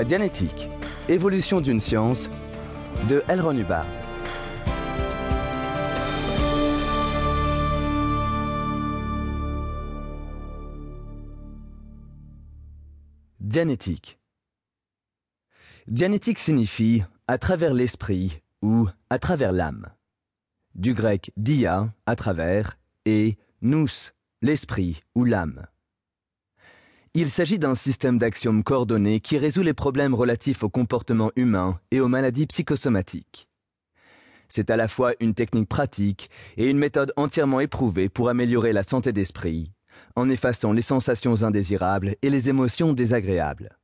Dianétique, 0.00 0.68
évolution 1.08 1.60
d'une 1.60 1.78
science 1.78 2.28
de 3.08 3.22
Elron 3.28 3.56
Hubbard. 3.56 3.86
Dianétique. 13.38 14.18
Dianétique 15.86 16.38
signifie 16.38 17.04
à 17.28 17.38
travers 17.38 17.74
l'esprit 17.74 18.40
ou 18.62 18.88
à 19.10 19.18
travers 19.18 19.52
l'âme. 19.52 19.88
Du 20.74 20.94
grec 20.94 21.32
dia, 21.36 21.94
à 22.06 22.16
travers, 22.16 22.78
et 23.04 23.36
nous, 23.60 23.88
l'esprit 24.40 25.02
ou 25.14 25.24
l'âme. 25.24 25.66
Il 27.14 27.30
s'agit 27.30 27.58
d'un 27.58 27.74
système 27.74 28.16
d'axiomes 28.16 28.62
coordonnés 28.62 29.20
qui 29.20 29.36
résout 29.36 29.60
les 29.60 29.74
problèmes 29.74 30.14
relatifs 30.14 30.62
au 30.62 30.70
comportement 30.70 31.30
humain 31.36 31.78
et 31.90 32.00
aux 32.00 32.08
maladies 32.08 32.46
psychosomatiques. 32.46 33.50
C'est 34.48 34.70
à 34.70 34.76
la 34.76 34.88
fois 34.88 35.12
une 35.20 35.34
technique 35.34 35.68
pratique 35.68 36.30
et 36.56 36.70
une 36.70 36.78
méthode 36.78 37.12
entièrement 37.16 37.60
éprouvée 37.60 38.08
pour 38.08 38.30
améliorer 38.30 38.72
la 38.72 38.82
santé 38.82 39.12
d'esprit, 39.12 39.72
en 40.16 40.30
effaçant 40.30 40.72
les 40.72 40.80
sensations 40.80 41.42
indésirables 41.42 42.16
et 42.22 42.30
les 42.30 42.48
émotions 42.48 42.94
désagréables. 42.94 43.76